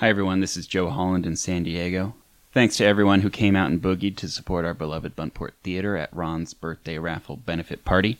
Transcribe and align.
Hi, 0.00 0.08
everyone. 0.08 0.38
This 0.38 0.56
is 0.56 0.68
Joe 0.68 0.90
Holland 0.90 1.26
in 1.26 1.34
San 1.34 1.64
Diego. 1.64 2.14
Thanks 2.52 2.76
to 2.76 2.84
everyone 2.84 3.22
who 3.22 3.30
came 3.30 3.56
out 3.56 3.68
and 3.68 3.82
boogied 3.82 4.14
to 4.18 4.28
support 4.28 4.64
our 4.64 4.72
beloved 4.72 5.16
Buntport 5.16 5.54
Theater 5.64 5.96
at 5.96 6.14
Ron's 6.14 6.54
birthday 6.54 6.98
raffle 6.98 7.34
benefit 7.34 7.84
party. 7.84 8.18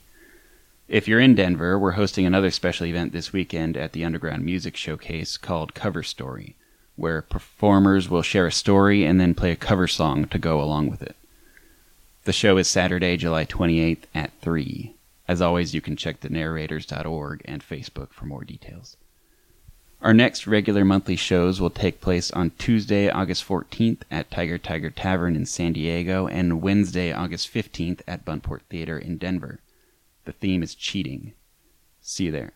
If 0.88 1.06
you're 1.06 1.20
in 1.20 1.36
Denver, 1.36 1.78
we're 1.78 1.92
hosting 1.92 2.26
another 2.26 2.50
special 2.50 2.84
event 2.86 3.12
this 3.12 3.32
weekend 3.32 3.76
at 3.76 3.92
the 3.92 4.04
Underground 4.04 4.44
Music 4.44 4.76
Showcase 4.76 5.36
called 5.36 5.74
Cover 5.74 6.02
Story, 6.02 6.56
where 6.96 7.22
performers 7.22 8.08
will 8.08 8.22
share 8.22 8.48
a 8.48 8.50
story 8.50 9.04
and 9.04 9.20
then 9.20 9.32
play 9.32 9.52
a 9.52 9.56
cover 9.56 9.86
song 9.86 10.24
to 10.30 10.38
go 10.40 10.60
along 10.60 10.90
with 10.90 11.00
it. 11.00 11.14
The 12.24 12.32
show 12.32 12.56
is 12.56 12.66
Saturday, 12.66 13.16
July 13.16 13.44
28th 13.44 14.02
at 14.16 14.32
3. 14.40 14.96
As 15.28 15.40
always, 15.40 15.74
you 15.74 15.80
can 15.80 15.94
check 15.94 16.22
the 16.22 16.28
narrators.org 16.28 17.42
and 17.44 17.62
Facebook 17.62 18.10
for 18.10 18.26
more 18.26 18.42
details. 18.42 18.96
Our 20.00 20.14
next 20.14 20.46
regular 20.46 20.84
monthly 20.84 21.16
shows 21.16 21.60
will 21.60 21.70
take 21.70 22.00
place 22.00 22.30
on 22.30 22.52
Tuesday, 22.56 23.10
August 23.10 23.46
14th 23.46 24.02
at 24.12 24.30
Tiger 24.30 24.56
Tiger 24.56 24.90
Tavern 24.90 25.34
in 25.34 25.44
San 25.44 25.72
Diego 25.72 26.28
and 26.28 26.62
Wednesday, 26.62 27.12
August 27.12 27.52
15th 27.52 28.02
at 28.06 28.24
Buntport 28.24 28.62
Theater 28.70 28.96
in 28.96 29.18
Denver. 29.18 29.58
The 30.24 30.30
theme 30.30 30.62
is 30.62 30.76
cheating. 30.76 31.32
See 32.00 32.26
you 32.26 32.30
there. 32.30 32.52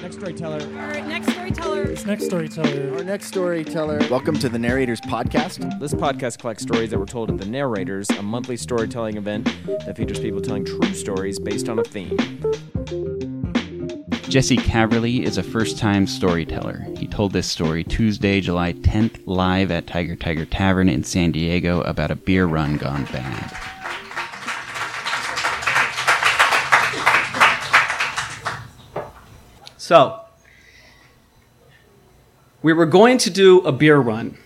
Next 0.00 0.16
storyteller. 0.16 0.60
Our 0.78 1.00
next 1.00 1.32
storyteller. 1.32 1.84
This 1.86 2.06
next 2.06 2.26
storyteller. 2.26 2.96
Our 2.98 3.02
next 3.04 3.26
storyteller. 3.26 3.98
Welcome 4.08 4.38
to 4.38 4.48
the 4.48 4.60
Narrators 4.60 5.00
Podcast. 5.00 5.80
This 5.80 5.94
podcast 5.94 6.38
collects 6.38 6.62
stories 6.62 6.90
that 6.90 6.98
were 7.00 7.06
told 7.06 7.28
at 7.28 7.38
the 7.38 7.46
Narrators, 7.46 8.08
a 8.10 8.22
monthly 8.22 8.56
storytelling 8.56 9.16
event 9.16 9.46
that 9.66 9.96
features 9.96 10.20
people 10.20 10.40
telling 10.40 10.64
true 10.64 10.94
stories 10.94 11.40
based 11.40 11.68
on 11.68 11.80
a 11.80 11.84
theme. 11.84 13.31
Jesse 14.32 14.56
Caverly 14.56 15.24
is 15.24 15.36
a 15.36 15.42
first 15.42 15.76
time 15.76 16.06
storyteller. 16.06 16.86
He 16.96 17.06
told 17.06 17.34
this 17.34 17.46
story 17.46 17.84
Tuesday, 17.84 18.40
July 18.40 18.72
10th, 18.72 19.20
live 19.26 19.70
at 19.70 19.86
Tiger 19.86 20.16
Tiger 20.16 20.46
Tavern 20.46 20.88
in 20.88 21.04
San 21.04 21.32
Diego 21.32 21.82
about 21.82 22.10
a 22.10 22.16
beer 22.16 22.46
run 22.46 22.78
gone 22.78 23.04
bad. 23.12 23.54
So, 29.76 30.22
we 32.62 32.72
were 32.72 32.86
going 32.86 33.18
to 33.18 33.28
do 33.28 33.58
a 33.66 33.70
beer 33.70 33.98
run. 33.98 34.38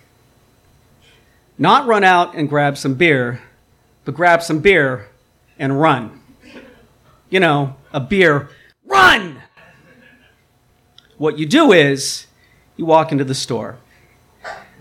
Not 1.59 1.87
run 1.87 2.03
out 2.03 2.35
and 2.35 2.49
grab 2.49 2.77
some 2.77 2.95
beer, 2.95 3.41
but 4.05 4.17
grab 4.17 4.43
some 4.43 4.59
beer 4.59 5.11
and 5.61 5.81
run. 5.81 6.21
You 7.31 7.39
know, 7.39 7.77
a 7.93 8.01
beer 8.01 8.49
run! 8.85 9.45
What 11.19 11.39
you 11.39 11.47
do 11.47 11.73
is, 11.73 12.27
you 12.77 12.85
walk 12.85 13.13
into 13.13 13.25
the 13.25 13.35
store. 13.35 13.79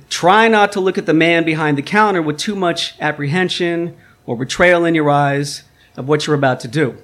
Try 0.09 0.47
not 0.47 0.71
to 0.73 0.79
look 0.79 0.97
at 0.97 1.05
the 1.05 1.13
man 1.13 1.43
behind 1.43 1.77
the 1.77 1.81
counter 1.81 2.21
with 2.21 2.37
too 2.37 2.55
much 2.55 2.95
apprehension 2.99 3.95
or 4.25 4.37
betrayal 4.37 4.85
in 4.85 4.95
your 4.95 5.09
eyes 5.09 5.63
of 5.97 6.07
what 6.07 6.27
you're 6.27 6.35
about 6.35 6.59
to 6.61 6.67
do. 6.67 6.97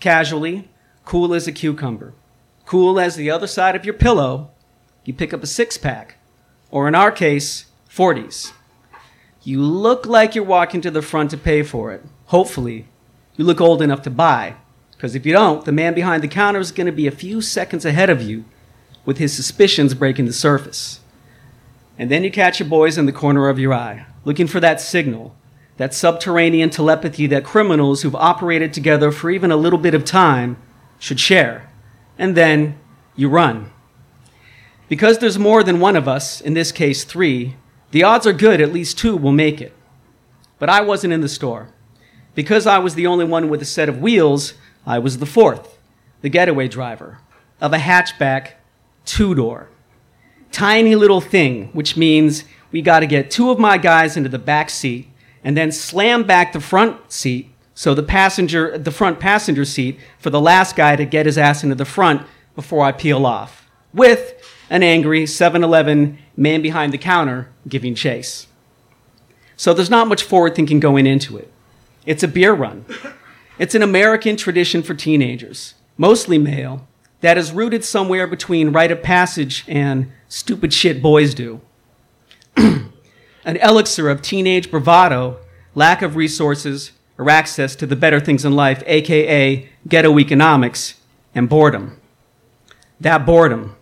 Casually, 0.00 0.68
cool 1.04 1.34
as 1.34 1.46
a 1.46 1.52
cucumber 1.52 2.14
cool 2.66 2.98
as 2.98 3.16
the 3.16 3.30
other 3.30 3.46
side 3.46 3.76
of 3.76 3.84
your 3.84 3.94
pillow, 3.94 4.50
you 5.04 5.12
pick 5.12 5.32
up 5.32 5.42
a 5.42 5.46
six 5.46 5.76
pack, 5.76 6.16
or 6.70 6.88
in 6.88 6.94
our 6.94 7.12
case, 7.12 7.66
40s. 7.90 8.52
You 9.42 9.60
look 9.60 10.06
like 10.06 10.34
you're 10.34 10.44
walking 10.44 10.80
to 10.80 10.90
the 10.90 11.02
front 11.02 11.30
to 11.30 11.36
pay 11.36 11.62
for 11.62 11.92
it. 11.92 12.02
Hopefully, 12.26 12.86
you 13.36 13.44
look 13.44 13.60
old 13.60 13.82
enough 13.82 14.02
to 14.02 14.10
buy, 14.10 14.56
because 15.04 15.14
if 15.14 15.26
you 15.26 15.34
don't, 15.34 15.66
the 15.66 15.70
man 15.70 15.92
behind 15.92 16.22
the 16.22 16.28
counter 16.28 16.58
is 16.58 16.72
going 16.72 16.86
to 16.86 16.90
be 16.90 17.06
a 17.06 17.10
few 17.10 17.42
seconds 17.42 17.84
ahead 17.84 18.08
of 18.08 18.22
you 18.22 18.42
with 19.04 19.18
his 19.18 19.34
suspicions 19.34 19.92
breaking 19.92 20.24
the 20.24 20.32
surface. 20.32 21.00
And 21.98 22.10
then 22.10 22.24
you 22.24 22.30
catch 22.30 22.58
your 22.58 22.70
boys 22.70 22.96
in 22.96 23.04
the 23.04 23.12
corner 23.12 23.50
of 23.50 23.58
your 23.58 23.74
eye, 23.74 24.06
looking 24.24 24.46
for 24.46 24.60
that 24.60 24.80
signal, 24.80 25.36
that 25.76 25.92
subterranean 25.92 26.70
telepathy 26.70 27.26
that 27.26 27.44
criminals 27.44 28.00
who've 28.00 28.14
operated 28.14 28.72
together 28.72 29.12
for 29.12 29.30
even 29.30 29.52
a 29.52 29.58
little 29.58 29.78
bit 29.78 29.92
of 29.92 30.06
time 30.06 30.56
should 30.98 31.20
share 31.20 31.70
and 32.16 32.34
then 32.34 32.78
you 33.14 33.28
run. 33.28 33.70
Because 34.88 35.18
there's 35.18 35.38
more 35.38 35.62
than 35.62 35.80
one 35.80 35.96
of 35.96 36.08
us, 36.08 36.40
in 36.40 36.54
this 36.54 36.72
case 36.72 37.04
three, 37.04 37.56
the 37.90 38.02
odds 38.02 38.26
are 38.26 38.32
good 38.32 38.58
at 38.58 38.72
least 38.72 38.96
two 38.96 39.18
will 39.18 39.32
make 39.32 39.60
it. 39.60 39.76
But 40.58 40.70
I 40.70 40.80
wasn't 40.80 41.12
in 41.12 41.20
the 41.20 41.28
store. 41.28 41.68
Because 42.34 42.66
I 42.66 42.78
was 42.78 42.94
the 42.94 43.06
only 43.06 43.26
one 43.26 43.50
with 43.50 43.60
a 43.60 43.66
set 43.66 43.90
of 43.90 44.00
wheels, 44.00 44.54
I 44.86 44.98
was 44.98 45.18
the 45.18 45.26
fourth, 45.26 45.78
the 46.20 46.28
getaway 46.28 46.68
driver, 46.68 47.18
of 47.60 47.72
a 47.72 47.78
hatchback 47.78 48.52
two 49.04 49.34
door. 49.34 49.68
Tiny 50.52 50.94
little 50.94 51.20
thing, 51.20 51.68
which 51.72 51.96
means 51.96 52.44
we 52.70 52.82
got 52.82 53.00
to 53.00 53.06
get 53.06 53.30
two 53.30 53.50
of 53.50 53.58
my 53.58 53.78
guys 53.78 54.16
into 54.16 54.28
the 54.28 54.38
back 54.38 54.70
seat 54.70 55.08
and 55.42 55.56
then 55.56 55.72
slam 55.72 56.24
back 56.24 56.52
the 56.52 56.60
front 56.60 57.12
seat 57.12 57.50
so 57.74 57.92
the 57.92 58.02
passenger, 58.02 58.78
the 58.78 58.92
front 58.92 59.18
passenger 59.18 59.64
seat 59.64 59.98
for 60.18 60.30
the 60.30 60.40
last 60.40 60.76
guy 60.76 60.94
to 60.96 61.04
get 61.04 61.26
his 61.26 61.36
ass 61.36 61.64
into 61.64 61.74
the 61.74 61.84
front 61.84 62.22
before 62.54 62.84
I 62.84 62.92
peel 62.92 63.26
off, 63.26 63.68
with 63.92 64.40
an 64.70 64.84
angry 64.84 65.24
7-Eleven 65.24 66.18
man 66.36 66.62
behind 66.62 66.92
the 66.92 66.98
counter 66.98 67.48
giving 67.68 67.96
chase. 67.96 68.46
So 69.56 69.74
there's 69.74 69.90
not 69.90 70.06
much 70.06 70.22
forward 70.22 70.54
thinking 70.54 70.78
going 70.78 71.06
into 71.06 71.36
it. 71.36 71.50
It's 72.06 72.22
a 72.22 72.28
beer 72.28 72.52
run. 72.52 72.84
It's 73.56 73.76
an 73.76 73.82
American 73.82 74.36
tradition 74.36 74.82
for 74.82 74.94
teenagers, 74.94 75.74
mostly 75.96 76.38
male, 76.38 76.88
that 77.20 77.38
is 77.38 77.52
rooted 77.52 77.84
somewhere 77.84 78.26
between 78.26 78.72
rite 78.72 78.90
of 78.90 79.02
passage 79.02 79.64
and 79.68 80.10
stupid 80.28 80.72
shit 80.72 81.00
boys 81.00 81.34
do. 81.34 81.60
An 82.56 83.56
elixir 83.62 84.08
of 84.08 84.22
teenage 84.22 84.70
bravado, 84.70 85.38
lack 85.74 86.02
of 86.02 86.16
resources, 86.16 86.92
or 87.16 87.30
access 87.30 87.76
to 87.76 87.86
the 87.86 87.94
better 87.94 88.18
things 88.18 88.44
in 88.44 88.56
life, 88.56 88.82
aka 88.86 89.68
ghetto 89.86 90.18
economics 90.18 90.94
and 91.32 91.48
boredom. 91.48 92.00
That 93.00 93.24
boredom. 93.24 93.76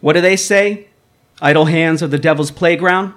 What 0.00 0.12
do 0.12 0.20
they 0.20 0.36
say? 0.36 0.88
Idle 1.40 1.66
hands 1.66 2.02
are 2.02 2.08
the 2.08 2.18
devil's 2.18 2.50
playground? 2.50 3.14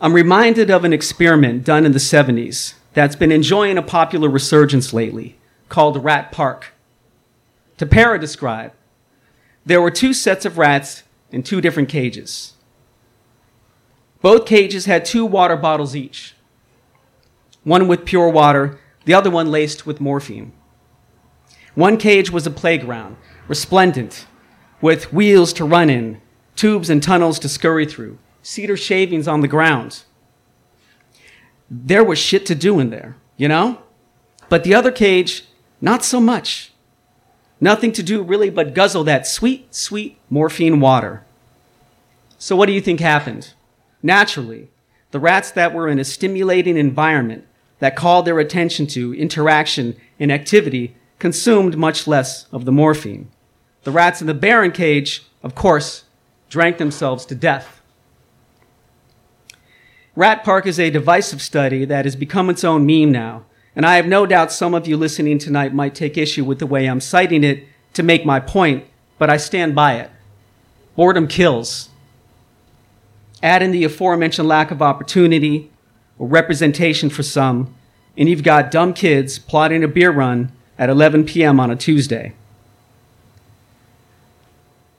I'm 0.00 0.12
reminded 0.12 0.70
of 0.70 0.84
an 0.84 0.92
experiment 0.92 1.64
done 1.64 1.84
in 1.84 1.92
the 1.92 1.98
70s 1.98 2.74
that's 2.94 3.16
been 3.16 3.32
enjoying 3.32 3.78
a 3.78 3.82
popular 3.82 4.28
resurgence 4.28 4.92
lately 4.92 5.38
called 5.68 6.04
Rat 6.04 6.32
Park. 6.32 6.72
To 7.78 7.86
para 7.86 8.18
describe, 8.18 8.72
there 9.64 9.80
were 9.80 9.90
two 9.90 10.12
sets 10.12 10.44
of 10.44 10.58
rats 10.58 11.04
in 11.30 11.42
two 11.42 11.60
different 11.60 11.88
cages. 11.88 12.54
Both 14.20 14.46
cages 14.46 14.86
had 14.86 15.04
two 15.04 15.24
water 15.24 15.56
bottles 15.56 15.96
each 15.96 16.34
one 17.64 17.86
with 17.86 18.04
pure 18.04 18.28
water, 18.28 18.78
the 19.04 19.14
other 19.14 19.30
one 19.30 19.50
laced 19.50 19.86
with 19.86 20.00
morphine. 20.00 20.52
One 21.74 21.96
cage 21.96 22.30
was 22.30 22.46
a 22.46 22.50
playground, 22.50 23.16
resplendent, 23.46 24.26
with 24.80 25.12
wheels 25.12 25.52
to 25.54 25.64
run 25.64 25.88
in, 25.88 26.20
tubes 26.56 26.90
and 26.90 27.02
tunnels 27.02 27.38
to 27.38 27.48
scurry 27.48 27.86
through, 27.86 28.18
cedar 28.42 28.76
shavings 28.76 29.28
on 29.28 29.40
the 29.40 29.48
ground. 29.48 30.02
There 31.74 32.04
was 32.04 32.18
shit 32.18 32.44
to 32.46 32.54
do 32.54 32.78
in 32.78 32.90
there, 32.90 33.16
you 33.38 33.48
know? 33.48 33.78
But 34.50 34.62
the 34.62 34.74
other 34.74 34.92
cage, 34.92 35.46
not 35.80 36.04
so 36.04 36.20
much. 36.20 36.70
Nothing 37.62 37.92
to 37.92 38.02
do 38.02 38.22
really 38.22 38.50
but 38.50 38.74
guzzle 38.74 39.04
that 39.04 39.26
sweet, 39.26 39.74
sweet 39.74 40.18
morphine 40.28 40.80
water. 40.80 41.24
So, 42.36 42.56
what 42.56 42.66
do 42.66 42.72
you 42.72 42.80
think 42.82 43.00
happened? 43.00 43.54
Naturally, 44.02 44.68
the 45.12 45.20
rats 45.20 45.50
that 45.52 45.72
were 45.72 45.88
in 45.88 45.98
a 45.98 46.04
stimulating 46.04 46.76
environment 46.76 47.46
that 47.78 47.96
called 47.96 48.26
their 48.26 48.38
attention 48.38 48.86
to 48.88 49.14
interaction 49.14 49.96
and 50.20 50.30
activity 50.30 50.94
consumed 51.18 51.78
much 51.78 52.06
less 52.06 52.46
of 52.52 52.64
the 52.66 52.72
morphine. 52.72 53.30
The 53.84 53.92
rats 53.92 54.20
in 54.20 54.26
the 54.26 54.34
barren 54.34 54.72
cage, 54.72 55.24
of 55.42 55.54
course, 55.54 56.04
drank 56.50 56.76
themselves 56.76 57.24
to 57.26 57.34
death. 57.34 57.81
Rat 60.14 60.44
Park 60.44 60.66
is 60.66 60.78
a 60.78 60.90
divisive 60.90 61.40
study 61.40 61.86
that 61.86 62.04
has 62.04 62.16
become 62.16 62.50
its 62.50 62.64
own 62.64 62.84
meme 62.84 63.10
now, 63.10 63.44
and 63.74 63.86
I 63.86 63.96
have 63.96 64.06
no 64.06 64.26
doubt 64.26 64.52
some 64.52 64.74
of 64.74 64.86
you 64.86 64.98
listening 64.98 65.38
tonight 65.38 65.72
might 65.72 65.94
take 65.94 66.18
issue 66.18 66.44
with 66.44 66.58
the 66.58 66.66
way 66.66 66.86
I'm 66.86 67.00
citing 67.00 67.42
it 67.42 67.64
to 67.94 68.02
make 68.02 68.26
my 68.26 68.38
point, 68.38 68.84
but 69.18 69.30
I 69.30 69.38
stand 69.38 69.74
by 69.74 69.94
it. 69.94 70.10
Boredom 70.96 71.26
kills. 71.26 71.88
Add 73.42 73.62
in 73.62 73.70
the 73.70 73.84
aforementioned 73.84 74.46
lack 74.46 74.70
of 74.70 74.82
opportunity, 74.82 75.70
or 76.18 76.28
representation 76.28 77.08
for 77.08 77.22
some, 77.22 77.74
and 78.14 78.28
you've 78.28 78.42
got 78.42 78.70
dumb 78.70 78.92
kids 78.92 79.38
plotting 79.38 79.82
a 79.82 79.88
beer 79.88 80.10
run 80.10 80.52
at 80.78 80.90
11 80.90 81.24
p.m. 81.24 81.58
on 81.58 81.70
a 81.70 81.76
Tuesday. 81.76 82.34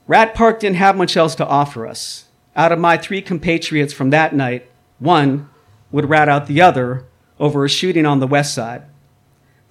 Rat 0.08 0.34
Park 0.34 0.60
didn't 0.60 0.78
have 0.78 0.98
much 0.98 1.16
else 1.16 1.36
to 1.36 1.46
offer 1.46 1.86
us. 1.86 2.26
Out 2.56 2.72
of 2.72 2.80
my 2.80 2.98
three 2.98 3.22
compatriots 3.22 3.94
from 3.94 4.10
that 4.10 4.36
night, 4.36 4.70
one 5.04 5.50
would 5.92 6.10
rat 6.10 6.30
out 6.30 6.48
the 6.48 6.62
other 6.62 7.06
over 7.40 7.66
a 7.66 7.70
shooting 7.70 8.06
on 8.06 8.20
the 8.20 8.28
west 8.28 8.54
side. 8.54 8.84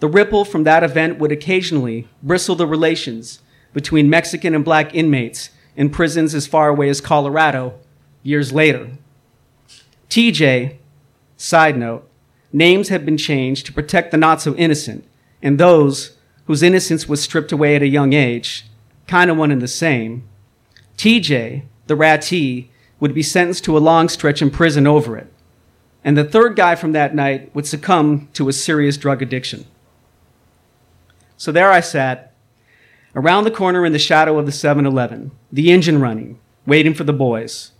The 0.00 0.08
ripple 0.08 0.44
from 0.44 0.64
that 0.64 0.82
event 0.82 1.19
would 1.19 1.32
occasionally 1.32 2.08
bristle 2.23 2.56
the 2.56 2.67
relations 2.67 3.40
between 3.73 4.11
Mexican 4.11 4.55
and 4.55 4.64
black 4.64 4.94
inmates 4.94 5.50
in 5.76 5.90
prisons 5.90 6.34
as 6.34 6.46
far 6.46 6.69
away 6.69 6.88
as 6.88 7.00
Colorado 7.00 7.79
years 8.23 8.52
later. 8.52 8.90
TJ, 10.11 10.76
side 11.37 11.76
note, 11.76 12.08
names 12.52 12.88
have 12.88 13.05
been 13.05 13.17
changed 13.17 13.67
to 13.67 13.73
protect 13.73 14.11
the 14.11 14.17
not 14.17 14.43
so 14.43 14.55
innocent 14.56 15.06
and 15.43 15.58
those 15.58 16.17
whose 16.46 16.62
innocence 16.62 17.08
was 17.08 17.23
stripped 17.23 17.52
away 17.52 17.76
at 17.76 17.82
a 17.82 17.88
young 17.88 18.12
age, 18.12 18.67
kind 19.06 19.31
of 19.31 19.37
one 19.37 19.50
and 19.50 19.62
the 19.62 19.69
same. 19.69 20.28
TJ, 20.96 21.62
the 21.87 21.96
ratee, 21.96 22.69
would 23.02 23.12
be 23.12 23.22
sentenced 23.22 23.64
to 23.64 23.76
a 23.76 23.81
long 23.81 24.08
stretch 24.08 24.40
in 24.40 24.49
prison 24.49 24.87
over 24.87 25.16
it. 25.16 25.26
And 26.04 26.16
the 26.16 26.22
third 26.22 26.54
guy 26.54 26.76
from 26.76 26.93
that 26.93 27.16
night 27.16 27.52
would 27.52 27.66
succumb 27.66 28.28
to 28.34 28.49
a 28.49 28.52
serious 28.52 28.96
drug 28.96 29.20
addiction. 29.20 29.66
So 31.37 31.50
there 31.50 31.72
I 31.72 31.81
sat, 31.81 32.32
around 33.16 33.43
the 33.43 33.50
corner 33.50 33.84
in 33.84 33.93
the 33.93 33.99
shadow 33.99 34.38
of 34.38 34.46
the 34.46 34.52
7 34.52 34.87
Eleven, 34.87 35.32
the 35.50 35.72
engine 35.72 36.00
running, 36.00 36.38
waiting 36.64 36.94
for 36.94 37.02
the 37.02 37.12
boys. 37.12 37.72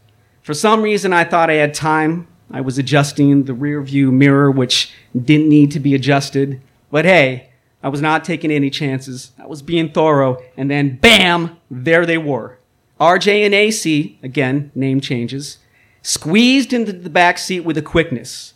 For 0.43 0.55
some 0.55 0.83
reason, 0.83 1.13
I 1.13 1.23
thought 1.23 1.51
I 1.51 1.55
had 1.55 1.73
time. 1.73 2.27
I 2.51 2.61
was 2.61 2.77
adjusting 2.77 3.45
the 3.45 3.55
rear 3.55 3.81
view 3.81 4.11
mirror, 4.11 4.51
which 4.51 4.93
didn't 5.15 5.49
need 5.49 5.71
to 5.71 5.79
be 5.79 5.95
adjusted. 5.95 6.61
But 6.91 7.05
hey, 7.05 7.51
I 7.81 7.91
was 7.91 8.03
not 8.03 8.25
taking 8.25 8.51
any 8.51 8.71
chances. 8.71 9.31
I 9.39 9.47
was 9.47 9.63
being 9.63 9.93
thorough. 9.93 10.43
And 10.57 10.69
then, 10.69 10.97
bam, 10.97 11.59
there 11.71 12.07
they 12.07 12.19
were. 12.19 12.59
RJ 13.03 13.45
and 13.45 13.53
AC, 13.53 14.17
again, 14.23 14.71
name 14.77 15.01
changes, 15.01 15.59
squeezed 16.03 16.73
into 16.73 16.93
the 16.93 17.11
back 17.11 17.37
seat 17.37 17.65
with 17.65 17.77
a 17.77 17.83
quickness. 17.83 18.55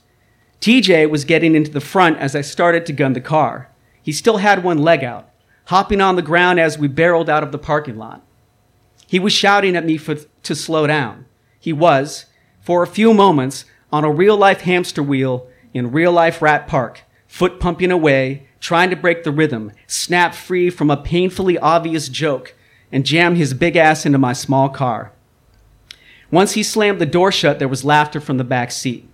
TJ 0.60 1.10
was 1.10 1.24
getting 1.24 1.56
into 1.56 1.72
the 1.72 1.80
front 1.80 2.18
as 2.18 2.36
I 2.36 2.42
started 2.42 2.86
to 2.86 2.92
gun 2.92 3.14
the 3.14 3.20
car. 3.20 3.72
He 4.00 4.12
still 4.12 4.36
had 4.36 4.62
one 4.62 4.78
leg 4.78 5.02
out, 5.02 5.28
hopping 5.64 6.00
on 6.00 6.14
the 6.14 6.22
ground 6.22 6.60
as 6.60 6.78
we 6.78 6.86
barreled 6.86 7.28
out 7.28 7.42
of 7.42 7.50
the 7.50 7.58
parking 7.58 7.98
lot. 7.98 8.24
He 9.08 9.18
was 9.18 9.32
shouting 9.32 9.74
at 9.74 9.84
me 9.84 9.96
for, 9.96 10.14
to 10.14 10.54
slow 10.54 10.86
down. 10.86 11.26
He 11.58 11.72
was, 11.72 12.26
for 12.60 12.84
a 12.84 12.86
few 12.86 13.12
moments, 13.12 13.64
on 13.92 14.04
a 14.04 14.12
real 14.12 14.36
life 14.36 14.60
hamster 14.60 15.02
wheel 15.02 15.48
in 15.74 15.90
real 15.90 16.12
life 16.12 16.40
Rat 16.40 16.68
Park, 16.68 17.02
foot 17.26 17.58
pumping 17.58 17.90
away, 17.90 18.46
trying 18.60 18.90
to 18.90 18.96
break 18.96 19.24
the 19.24 19.32
rhythm, 19.32 19.72
snap 19.88 20.36
free 20.36 20.70
from 20.70 20.88
a 20.88 20.96
painfully 20.96 21.58
obvious 21.58 22.08
joke, 22.08 22.54
and 22.90 23.06
jammed 23.06 23.36
his 23.36 23.54
big 23.54 23.76
ass 23.76 24.06
into 24.06 24.18
my 24.18 24.32
small 24.32 24.68
car. 24.68 25.12
Once 26.30 26.52
he 26.52 26.62
slammed 26.62 27.00
the 27.00 27.06
door 27.06 27.30
shut, 27.30 27.58
there 27.58 27.68
was 27.68 27.84
laughter 27.84 28.20
from 28.20 28.36
the 28.36 28.44
back 28.44 28.70
seat. 28.70 29.08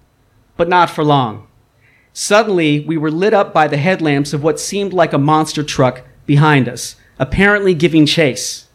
But 0.57 0.69
not 0.69 0.91
for 0.91 1.05
long. 1.05 1.47
Suddenly, 2.13 2.81
we 2.81 2.97
were 2.97 3.11
lit 3.11 3.33
up 3.33 3.53
by 3.55 3.69
the 3.69 3.79
headlamps 3.79 4.33
of 4.33 4.43
what 4.43 4.61
seemed 4.61 4.93
like 4.93 5.13
a 5.13 5.19
monster 5.19 5.63
truck 5.63 6.03
behind 6.27 6.69
us, 6.69 6.97
apparently 7.19 7.75
giving 7.75 8.07
chase. 8.07 8.69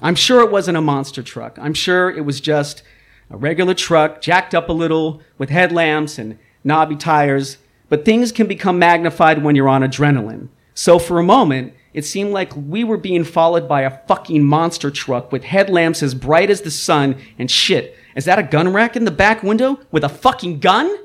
I'm 0.00 0.14
sure 0.14 0.40
it 0.40 0.52
wasn't 0.52 0.76
a 0.76 0.82
monster 0.82 1.22
truck. 1.22 1.58
I'm 1.60 1.74
sure 1.74 2.10
it 2.10 2.24
was 2.24 2.40
just 2.40 2.82
a 3.28 3.36
regular 3.36 3.74
truck, 3.74 4.20
jacked 4.20 4.54
up 4.54 4.68
a 4.68 4.72
little, 4.72 5.20
with 5.36 5.50
headlamps 5.50 6.18
and 6.18 6.38
knobby 6.64 6.96
tires. 6.96 7.58
But 7.88 8.04
things 8.04 8.32
can 8.32 8.46
become 8.46 8.78
magnified 8.78 9.42
when 9.42 9.56
you're 9.56 9.68
on 9.68 9.82
adrenaline. 9.82 10.48
So 10.74 10.98
for 10.98 11.18
a 11.18 11.24
moment, 11.24 11.74
it 11.92 12.04
seemed 12.04 12.32
like 12.32 12.54
we 12.54 12.84
were 12.84 12.96
being 12.96 13.24
followed 13.24 13.68
by 13.68 13.82
a 13.82 13.98
fucking 14.06 14.44
monster 14.44 14.90
truck 14.90 15.32
with 15.32 15.44
headlamps 15.44 16.02
as 16.02 16.14
bright 16.14 16.50
as 16.50 16.62
the 16.62 16.70
sun 16.70 17.16
and 17.38 17.50
shit. 17.50 17.96
Is 18.14 18.24
that 18.26 18.38
a 18.38 18.44
gun 18.44 18.72
rack 18.72 18.96
in 18.96 19.04
the 19.04 19.10
back 19.10 19.42
window 19.42 19.80
with 19.90 20.04
a 20.04 20.08
fucking 20.08 20.60
gun? 20.60 20.96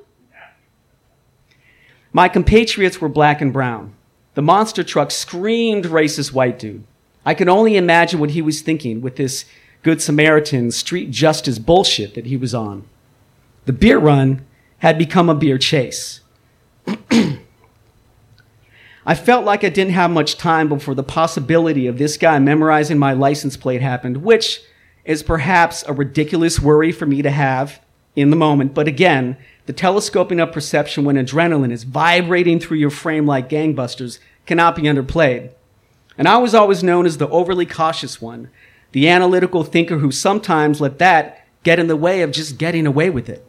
My 2.14 2.30
compatriots 2.30 3.02
were 3.02 3.10
black 3.10 3.42
and 3.42 3.52
brown. 3.52 3.94
The 4.36 4.42
monster 4.42 4.84
truck 4.84 5.12
screamed 5.12 5.86
racist 5.86 6.34
white 6.34 6.60
dude. 6.60 6.84
I 7.26 7.34
can 7.34 7.50
only 7.50 7.76
imagine 7.76 8.20
what 8.20 8.32
he 8.32 8.42
was 8.42 8.62
thinking 8.62 9.02
with 9.02 9.16
this 9.16 9.46
Good 9.82 10.02
Samaritan 10.02 10.72
street 10.72 11.12
justice 11.12 11.60
bullshit 11.60 12.14
that 12.14 12.26
he 12.26 12.38
was 12.38 12.54
on. 12.54 12.88
The 13.66 13.74
beer 13.74 13.98
run 13.98 14.46
had 14.80 14.98
become 14.98 15.30
a 15.30 15.36
beer 15.36 15.58
chase. 15.58 16.22
I 19.06 19.14
felt 19.14 19.46
like 19.46 19.64
I 19.64 19.70
didn't 19.70 19.94
have 19.94 20.10
much 20.10 20.38
time 20.38 20.68
before 20.68 20.96
the 20.96 21.04
possibility 21.04 21.86
of 21.86 21.98
this 21.98 22.18
guy 22.18 22.40
memorizing 22.40 22.98
my 22.98 23.14
license 23.14 23.56
plate 23.56 23.82
happened, 23.82 24.18
which 24.18 24.62
is 25.04 25.22
perhaps 25.22 25.84
a 25.88 25.94
ridiculous 25.94 26.60
worry 26.60 26.92
for 26.92 27.06
me 27.06 27.22
to 27.22 27.30
have 27.30 27.80
in 28.16 28.32
the 28.32 28.36
moment. 28.36 28.74
But 28.74 28.88
again, 28.88 29.38
the 29.68 29.74
telescoping 29.74 30.40
of 30.40 30.52
perception 30.52 31.06
when 31.06 31.18
adrenaline 31.18 31.72
is 31.72 31.84
vibrating 31.84 32.60
through 32.60 32.78
your 32.78 32.90
frame 32.90 33.28
like 33.28 33.50
gangbusters 33.50 34.18
cannot 34.48 34.76
be 34.76 34.84
underplayed. 34.84 35.52
And 36.18 36.28
I 36.28 36.38
was 36.38 36.56
always 36.56 36.84
known 36.84 37.06
as 37.06 37.18
the 37.18 37.30
overly 37.30 37.66
cautious 37.66 38.20
one, 38.20 38.50
the 38.92 39.08
analytical 39.08 39.64
thinker 39.64 40.00
who 40.00 40.12
sometimes 40.12 40.82
let 40.82 40.98
that 40.98 41.46
get 41.64 41.78
in 41.78 41.88
the 41.88 41.96
way 41.96 42.22
of 42.22 42.32
just 42.32 42.58
getting 42.58 42.88
away 42.88 43.10
with 43.12 43.30
it. 43.30 43.46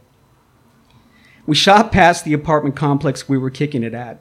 We 1.46 1.54
shot 1.54 1.92
past 1.92 2.24
the 2.24 2.32
apartment 2.32 2.76
complex 2.76 3.28
we 3.28 3.38
were 3.38 3.50
kicking 3.50 3.84
it 3.84 3.94
at. 3.94 4.20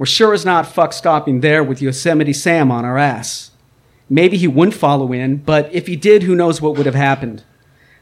We're 0.00 0.06
sure 0.06 0.32
as 0.32 0.46
not 0.46 0.66
fuck 0.66 0.94
stopping 0.94 1.40
there 1.40 1.62
with 1.62 1.82
Yosemite 1.82 2.32
Sam 2.32 2.70
on 2.72 2.86
our 2.86 2.96
ass. 2.96 3.50
Maybe 4.08 4.38
he 4.38 4.48
wouldn't 4.48 4.74
follow 4.74 5.12
in, 5.12 5.36
but 5.36 5.68
if 5.74 5.88
he 5.88 5.94
did, 5.94 6.22
who 6.22 6.34
knows 6.34 6.58
what 6.58 6.74
would 6.74 6.86
have 6.86 6.94
happened. 6.94 7.44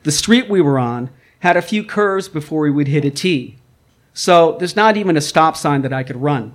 The 0.05 0.13
street 0.13 0.49
we 0.49 0.61
were 0.61 0.79
on 0.79 1.11
had 1.41 1.57
a 1.57 1.61
few 1.61 1.83
curves 1.83 2.29
before 2.29 2.61
we 2.61 2.71
would 2.71 2.87
hit 2.87 3.05
a 3.05 3.11
T. 3.11 3.59
So 4.15 4.57
there's 4.61 4.77
not 4.77 4.97
even 4.97 5.17
a 5.17 5.21
stop 5.21 5.57
sign 5.57 5.83
that 5.83 5.93
I 5.93 6.05
could 6.05 6.23
run. 6.23 6.55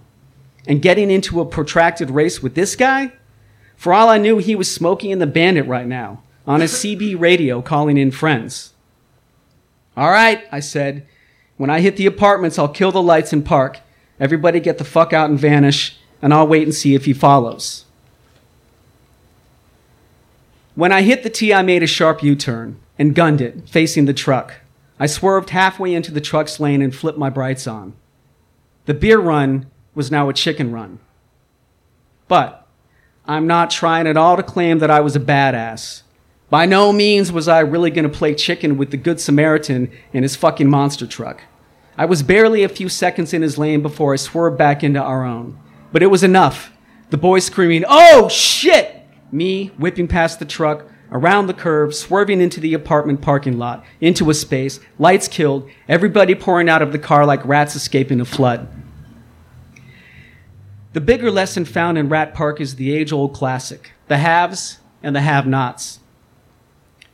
And 0.65 0.81
getting 0.81 1.11
into 1.11 1.41
a 1.41 1.45
protracted 1.45 2.09
race 2.09 2.41
with 2.41 2.55
this 2.55 2.77
guy? 2.77 3.11
For 3.75 3.93
all 3.93 4.07
I 4.07 4.19
knew, 4.19 4.37
he 4.37 4.55
was 4.55 4.73
Smokey 4.73 5.11
and 5.11 5.21
the 5.21 5.27
Bandit 5.27 5.67
right 5.67 5.87
now, 5.87 6.23
on 6.47 6.61
his 6.61 6.71
CB 6.71 7.19
radio 7.19 7.61
calling 7.61 7.97
in 7.97 8.11
friends. 8.11 8.71
All 9.97 10.09
right, 10.09 10.45
I 10.53 10.61
said. 10.61 11.05
When 11.57 11.69
I 11.69 11.81
hit 11.81 11.97
the 11.97 12.05
apartments, 12.05 12.57
I'll 12.57 12.69
kill 12.69 12.93
the 12.93 13.01
lights 13.01 13.33
and 13.33 13.45
park. 13.45 13.81
Everybody 14.19 14.59
get 14.59 14.77
the 14.77 14.83
fuck 14.83 15.13
out 15.13 15.29
and 15.29 15.39
vanish, 15.39 15.97
and 16.21 16.33
I'll 16.33 16.47
wait 16.47 16.63
and 16.63 16.73
see 16.73 16.95
if 16.95 17.05
he 17.05 17.13
follows. 17.13 17.85
When 20.75 20.91
I 20.91 21.01
hit 21.01 21.23
the 21.23 21.29
T, 21.29 21.53
I 21.53 21.61
made 21.61 21.83
a 21.83 21.87
sharp 21.87 22.23
U 22.23 22.35
turn 22.35 22.79
and 22.97 23.15
gunned 23.15 23.41
it, 23.41 23.69
facing 23.69 24.05
the 24.05 24.13
truck. 24.13 24.55
I 24.99 25.05
swerved 25.05 25.49
halfway 25.51 25.93
into 25.93 26.11
the 26.11 26.21
truck's 26.21 26.59
lane 26.59 26.81
and 26.81 26.95
flipped 26.95 27.17
my 27.17 27.29
brights 27.29 27.67
on. 27.67 27.93
The 28.85 28.93
beer 28.93 29.19
run 29.19 29.67
was 29.95 30.11
now 30.11 30.29
a 30.29 30.33
chicken 30.33 30.71
run. 30.71 30.99
But 32.27 32.65
I'm 33.25 33.47
not 33.47 33.69
trying 33.69 34.07
at 34.07 34.17
all 34.17 34.35
to 34.37 34.43
claim 34.43 34.79
that 34.79 34.91
I 34.91 34.99
was 34.99 35.15
a 35.15 35.19
badass. 35.19 36.01
By 36.49 36.65
no 36.65 36.91
means 36.91 37.31
was 37.31 37.47
I 37.47 37.59
really 37.59 37.89
going 37.89 38.09
to 38.09 38.17
play 38.17 38.35
chicken 38.35 38.77
with 38.77 38.91
the 38.91 38.97
Good 38.97 39.19
Samaritan 39.19 39.91
in 40.11 40.23
his 40.23 40.35
fucking 40.35 40.69
monster 40.69 41.07
truck. 41.07 41.41
I 41.97 42.05
was 42.05 42.23
barely 42.23 42.63
a 42.63 42.69
few 42.69 42.89
seconds 42.89 43.33
in 43.33 43.41
his 43.41 43.57
lane 43.57 43.81
before 43.81 44.13
I 44.13 44.17
swerved 44.17 44.57
back 44.57 44.83
into 44.83 45.01
our 45.01 45.23
own. 45.23 45.59
But 45.91 46.01
it 46.01 46.07
was 46.07 46.23
enough. 46.23 46.71
The 47.11 47.17
boy 47.17 47.39
screaming, 47.39 47.85
Oh 47.87 48.27
shit! 48.29 49.01
Me 49.31 49.67
whipping 49.77 50.07
past 50.07 50.39
the 50.39 50.45
truck, 50.45 50.85
around 51.11 51.45
the 51.45 51.53
curve, 51.53 51.93
swerving 51.93 52.41
into 52.41 52.59
the 52.59 52.73
apartment 52.73 53.21
parking 53.21 53.57
lot, 53.59 53.85
into 54.01 54.29
a 54.29 54.33
space, 54.33 54.79
lights 54.97 55.27
killed, 55.27 55.69
everybody 55.87 56.33
pouring 56.33 56.67
out 56.67 56.81
of 56.81 56.91
the 56.91 56.99
car 56.99 57.25
like 57.25 57.45
rats 57.45 57.75
escaping 57.75 58.19
a 58.19 58.25
flood. 58.25 58.67
The 60.93 61.01
bigger 61.01 61.31
lesson 61.31 61.65
found 61.65 61.97
in 61.97 62.09
Rat 62.09 62.33
Park 62.33 62.59
is 62.59 62.75
the 62.75 62.95
age 62.95 63.11
old 63.11 63.33
classic 63.33 63.91
the 64.07 64.17
haves 64.17 64.79
and 65.01 65.15
the 65.15 65.21
have 65.21 65.47
nots. 65.47 65.99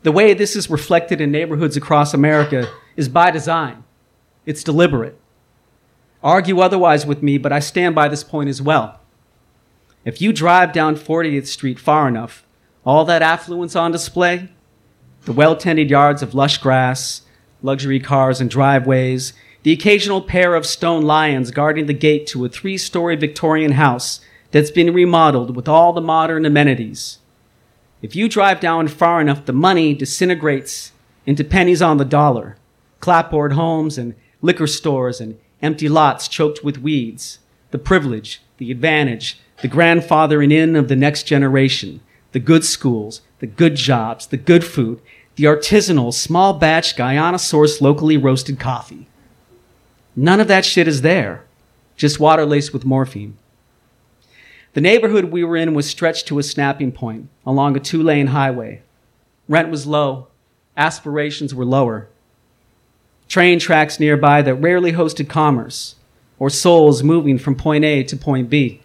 The 0.04 0.12
way 0.12 0.34
this 0.34 0.56
is 0.56 0.70
reflected 0.70 1.20
in 1.20 1.32
neighborhoods 1.32 1.76
across 1.76 2.14
America 2.14 2.70
is 2.96 3.10
by 3.10 3.32
design, 3.32 3.84
it's 4.46 4.64
deliberate. 4.64 5.20
Argue 6.24 6.60
otherwise 6.60 7.06
with 7.06 7.24
me, 7.24 7.38
but 7.38 7.52
I 7.52 7.60
stand 7.60 7.96
by 7.96 8.08
this 8.08 8.24
point 8.24 8.50
as 8.50 8.62
well. 8.62 9.00
If 10.06 10.22
you 10.22 10.34
drive 10.34 10.74
down 10.74 10.96
40th 10.96 11.48
Street 11.48 11.80
far 11.80 12.08
enough, 12.08 12.46
all 12.86 13.06
that 13.06 13.22
affluence 13.22 13.76
on 13.76 13.92
display, 13.92 14.50
the 15.26 15.34
well 15.34 15.56
tended 15.56 15.90
yards 15.90 16.22
of 16.22 16.34
lush 16.34 16.58
grass, 16.58 17.22
luxury 17.62 18.00
cars 18.00 18.42
and 18.42 18.50
driveways, 18.50 19.34
the 19.64 19.72
occasional 19.74 20.22
pair 20.22 20.56
of 20.56 20.66
stone 20.66 21.04
lions 21.04 21.52
guarding 21.52 21.86
the 21.86 21.94
gate 21.94 22.26
to 22.28 22.46
a 22.46 22.50
three 22.50 22.78
story 22.78 23.16
Victorian 23.16 23.74
house 23.74 24.22
that's 24.52 24.72
been 24.72 24.94
remodeled 24.94 25.56
with 25.56 25.68
all 25.68 25.94
the 25.94 26.02
modern 26.02 26.46
amenities. 26.46 27.20
If 28.02 28.16
you 28.16 28.30
drive 28.30 28.62
down 28.62 28.88
far 28.88 29.20
enough, 29.20 29.46
the 29.46 29.54
money 29.54 29.94
disintegrates 29.94 30.94
into 31.26 31.44
pennies 31.44 31.82
on 31.82 31.98
the 31.98 32.06
dollar, 32.06 32.58
clapboard 33.02 33.54
homes 33.54 33.98
and 33.98 34.16
liquor 34.42 34.68
stores 34.68 35.20
and 35.20 35.38
empty 35.62 35.90
lots 35.90 36.28
choked 36.28 36.64
with 36.64 36.78
weeds, 36.78 37.40
the 37.72 37.78
privilege, 37.78 38.42
the 38.58 38.72
advantage, 38.72 39.40
the 39.62 39.68
grandfathering 39.68 40.52
in 40.52 40.76
of 40.76 40.88
the 40.88 40.96
next 40.96 41.24
generation, 41.24 42.02
the 42.32 42.40
good 42.40 42.64
schools, 42.64 43.22
the 43.40 43.48
good 43.48 43.76
jobs, 43.76 44.28
the 44.28 44.38
good 44.38 44.64
food, 44.64 45.02
the 45.36 45.46
artisanal, 45.46 46.14
small 46.14 46.54
batch, 46.54 46.96
Guyana 46.96 47.38
sourced, 47.38 47.82
locally 47.82 48.18
roasted 48.18 48.60
coffee. 48.60 49.08
None 50.16 50.40
of 50.40 50.48
that 50.48 50.66
shit 50.66 50.88
is 50.88 51.02
there, 51.02 51.46
just 51.96 52.20
water 52.20 52.46
laced 52.46 52.74
with 52.74 52.86
morphine. 52.86 53.38
The 54.74 54.82
neighborhood 54.82 55.26
we 55.26 55.44
were 55.44 55.58
in 55.58 55.74
was 55.74 55.90
stretched 55.90 56.28
to 56.28 56.40
a 56.40 56.44
snapping 56.44 56.92
point 56.92 57.30
along 57.46 57.76
a 57.76 57.80
two 57.80 58.04
lane 58.04 58.28
highway. 58.28 58.82
Rent 59.48 59.70
was 59.70 59.88
low. 59.88 60.28
Aspirations 60.78 61.56
were 61.56 61.66
lower. 61.66 62.08
Train 63.30 63.60
tracks 63.60 64.00
nearby 64.00 64.42
that 64.42 64.56
rarely 64.56 64.92
hosted 64.92 65.30
commerce 65.30 65.96
or 66.40 66.50
souls 66.50 67.04
moving 67.04 67.38
from 67.38 67.56
point 67.56 67.86
A 67.86 68.04
to 68.04 68.18
point 68.18 68.50
B. 68.50 68.82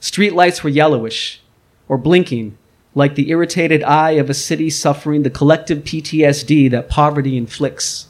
Street 0.00 0.34
lights 0.34 0.64
were 0.64 0.70
yellowish 0.70 1.40
or 1.88 1.96
blinking 1.96 2.58
like 2.96 3.14
the 3.14 3.30
irritated 3.30 3.84
eye 3.84 4.12
of 4.12 4.28
a 4.28 4.34
city 4.34 4.68
suffering 4.68 5.22
the 5.22 5.30
collective 5.30 5.84
PTSD 5.84 6.70
that 6.70 6.88
poverty 6.88 7.36
inflicts. 7.36 8.08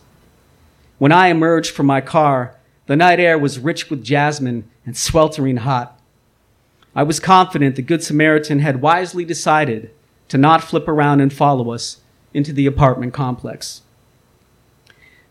When 0.98 1.12
I 1.12 1.26
emerged 1.26 1.72
from 1.72 1.86
my 1.86 2.00
car, 2.00 2.56
the 2.86 2.96
night 2.96 3.20
air 3.20 3.38
was 3.38 3.58
rich 3.58 3.90
with 3.90 4.04
jasmine 4.04 4.70
and 4.86 4.96
sweltering 4.96 5.58
hot. 5.58 6.00
I 6.94 7.02
was 7.02 7.20
confident 7.20 7.76
the 7.76 7.82
Good 7.82 8.02
Samaritan 8.02 8.60
had 8.60 8.80
wisely 8.80 9.26
decided 9.26 9.90
to 10.28 10.38
not 10.38 10.64
flip 10.64 10.88
around 10.88 11.20
and 11.20 11.30
follow 11.30 11.72
us 11.72 12.00
into 12.32 12.54
the 12.54 12.64
apartment 12.64 13.12
complex. 13.12 13.82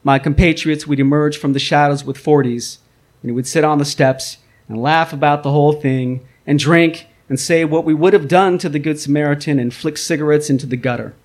My 0.05 0.19
compatriots 0.19 0.85
would 0.85 0.99
emerge 0.99 1.35
from 1.35 1.53
the 1.53 1.59
shadows 1.59 2.05
with 2.05 2.23
40s, 2.23 2.77
and 3.23 3.31
we 3.31 3.35
would 3.35 3.47
sit 3.47 3.63
on 3.63 3.79
the 3.79 3.85
steps 3.85 4.37
and 4.69 4.79
laugh 4.79 5.11
about 5.11 5.41
the 5.41 5.49
whole 5.49 5.73
thing 5.73 6.23
and 6.45 6.59
drink 6.59 7.07
and 7.27 7.39
say 7.39 7.65
what 7.65 7.85
we 7.85 7.95
would 7.95 8.13
have 8.13 8.27
done 8.27 8.59
to 8.59 8.69
the 8.69 8.77
Good 8.77 8.99
Samaritan 8.99 9.57
and 9.57 9.73
flick 9.73 9.97
cigarettes 9.97 10.47
into 10.47 10.67
the 10.67 10.77
gutter. 10.77 11.15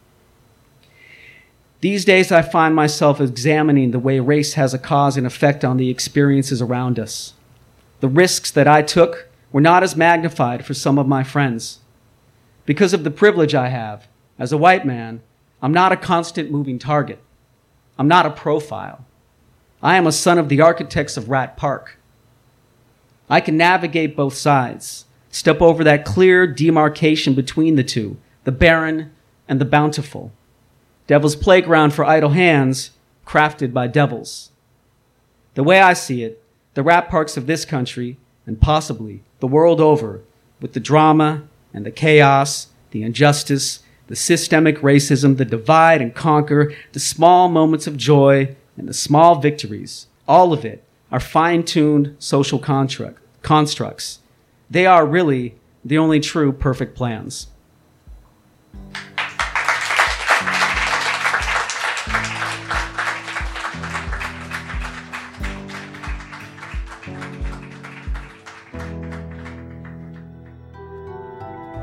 These 1.83 2.07
days, 2.07 2.33
I 2.33 2.41
find 2.41 2.75
myself 2.75 3.21
examining 3.21 3.91
the 3.91 3.99
way 3.99 4.19
race 4.19 4.55
has 4.55 4.73
a 4.73 4.79
cause 4.79 5.19
and 5.19 5.27
effect 5.27 5.63
on 5.63 5.77
the 5.77 5.91
experiences 5.91 6.63
around 6.63 6.99
us. 6.99 7.35
The 8.01 8.09
risks 8.09 8.51
that 8.51 8.67
I 8.67 8.81
took 8.81 9.29
were 9.53 9.61
not 9.61 9.83
as 9.83 9.95
magnified 9.95 10.65
for 10.65 10.73
some 10.73 10.99
of 10.99 11.07
my 11.07 11.23
friends. 11.23 11.81
Because 12.65 12.95
of 12.95 13.05
the 13.05 13.11
privilege 13.11 13.55
I 13.55 13.69
have, 13.69 14.09
as 14.39 14.53
a 14.53 14.59
white 14.59 14.87
man, 14.87 15.21
I'm 15.61 15.73
not 15.73 15.93
a 15.93 15.99
constant 15.99 16.51
moving 16.51 16.79
target. 16.79 17.19
I'm 18.00 18.09
not 18.09 18.25
a 18.25 18.30
profile. 18.30 19.04
I 19.83 19.99
am 19.99 20.07
a 20.07 20.12
son 20.12 20.38
of 20.38 20.49
the 20.49 20.62
architects 20.62 21.19
of 21.19 21.28
Rat 21.28 21.59
Park. 21.59 21.99
I 23.28 23.42
can 23.42 23.59
navigate 23.59 24.16
both 24.16 24.33
sides 24.33 25.04
step 25.28 25.61
over 25.61 25.85
that 25.85 26.07
clear 26.07 26.47
demarcation 26.47 27.35
between 27.35 27.76
the 27.76 27.85
two, 27.85 28.16
the 28.45 28.52
barren 28.52 29.12
and 29.47 29.61
the 29.61 29.66
bountiful. 29.66 30.33
Devil's 31.09 31.37
playground 31.37 31.92
for 31.92 32.07
idle 32.07 32.30
hands, 32.30 32.92
crafted 33.26 33.75
by 33.75 33.87
devils. 33.87 34.50
The 35.52 35.62
way 35.62 35.83
I 35.83 35.92
see 35.92 36.25
it, 36.25 36.42
the 36.73 36.83
rat 36.83 37.11
parks 37.11 37.37
of 37.37 37.47
this 37.47 37.66
country, 37.66 38.16
and 38.47 38.62
possibly 38.62 39.23
the 39.40 39.47
world 39.47 39.78
over, 39.78 40.23
with 40.59 40.73
the 40.73 40.80
drama 40.80 41.42
and 41.75 41.85
the 41.85 41.90
chaos, 41.90 42.69
the 42.92 43.02
injustice, 43.02 43.80
the 44.11 44.17
systemic 44.17 44.76
racism, 44.81 45.38
the 45.38 45.45
divide 45.47 46.02
and 46.02 46.14
conquer, 46.14 46.75
the 46.93 47.00
small 47.00 47.49
moments 47.49 47.87
of 47.87 47.97
joy, 47.97 48.55
and 48.76 48.88
the 48.88 48.93
small 48.93 49.40
victories, 49.40 50.09
all 50.29 50.52
of 50.52 50.64
it 50.64 50.85
are 51.11 51.21
fine 51.21 51.62
tuned 51.62 52.17
social 52.19 52.59
construct, 52.59 53.19
constructs 53.43 54.19
they 54.71 54.87
are 54.87 55.05
really 55.05 55.57
the 55.85 55.99
only 55.99 56.21
true 56.21 56.52
perfect 56.52 56.95
plans. 56.97 57.49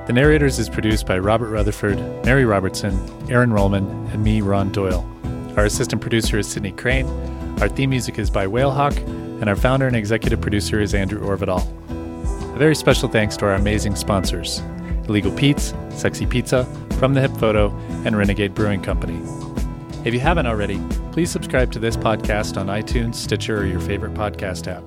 The 0.08 0.14
Narrators 0.14 0.58
is 0.58 0.70
produced 0.70 1.06
by 1.06 1.20
Robert 1.20 1.50
Rutherford, 1.50 2.00
Mary 2.24 2.46
Robertson, 2.46 2.98
Aaron 3.30 3.50
Rollman, 3.50 4.14
and 4.14 4.24
me, 4.24 4.40
Ron 4.40 4.72
Doyle. 4.72 5.06
Our 5.58 5.66
assistant 5.66 6.02
producer 6.02 6.40
is 6.40 6.48
Sydney 6.48 6.72
Crane. 6.72 7.06
Our 7.60 7.68
theme 7.68 7.90
music 7.90 8.18
is 8.18 8.30
by 8.30 8.46
Whalehawk, 8.46 8.96
and 9.42 9.50
our 9.50 9.56
founder 9.58 9.86
and 9.86 9.98
executive 9.98 10.40
producer 10.40 10.80
is 10.80 10.94
Andrew 10.94 11.20
Orvedahl. 11.20 11.62
A 12.56 12.58
very 12.58 12.74
special 12.74 13.10
thanks 13.10 13.36
to 13.36 13.48
our 13.48 13.56
amazing 13.56 13.98
sponsors 13.98 14.62
Illegal 15.10 15.34
Pete's, 15.34 15.74
Sexy 15.90 16.26
Pizza, 16.26 16.64
From 17.00 17.14
the 17.14 17.20
Hip 17.20 17.32
Photo, 17.32 17.76
and 18.06 18.18
Renegade 18.18 18.56
Brewing 18.56 18.82
Company. 18.82 19.20
If 20.06 20.14
you 20.14 20.22
haven't 20.22 20.48
already, 20.48 20.82
please 21.12 21.30
subscribe 21.30 21.70
to 21.74 21.80
this 21.80 21.98
podcast 21.98 22.56
on 22.56 22.68
iTunes, 22.68 23.16
Stitcher, 23.16 23.60
or 23.60 23.66
your 23.66 23.82
favorite 23.82 24.14
podcast 24.14 24.72
app. 24.72 24.87